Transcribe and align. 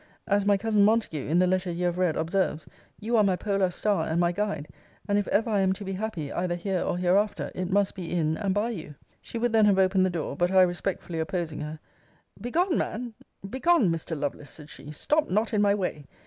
As 0.25 0.47
my 0.47 0.57
cousin 0.57 0.83
Montague, 0.83 1.27
in 1.27 1.37
the 1.37 1.45
letter 1.45 1.69
you 1.69 1.85
have 1.85 1.99
read, 1.99 2.17
observes, 2.17 2.67
You 2.99 3.15
are 3.17 3.23
my 3.23 3.35
polar 3.35 3.69
star 3.69 4.07
and 4.07 4.19
my 4.19 4.31
guide, 4.31 4.67
and 5.07 5.19
if 5.19 5.27
ever 5.27 5.47
I 5.51 5.59
am 5.59 5.73
to 5.73 5.85
be 5.85 5.93
happy, 5.93 6.31
either 6.33 6.55
here 6.55 6.81
or 6.81 6.97
hereafter, 6.97 7.51
it 7.53 7.69
must 7.69 7.93
be 7.93 8.11
in 8.11 8.35
and 8.37 8.51
by 8.51 8.69
you. 8.71 8.95
She 9.21 9.37
would 9.37 9.53
then 9.53 9.65
have 9.67 9.77
opened 9.77 10.07
the 10.07 10.09
door. 10.09 10.35
But 10.35 10.49
I, 10.49 10.63
respectfully 10.63 11.19
opposing 11.19 11.61
her, 11.61 11.79
Begone, 12.41 12.79
man! 12.79 13.13
Begone, 13.47 13.91
Mr. 13.91 14.17
Lovelace! 14.19 14.49
said 14.49 14.71
she, 14.71 14.89
stop 14.91 15.29
not 15.29 15.53
in 15.53 15.61
my 15.61 15.75
way. 15.75 16.07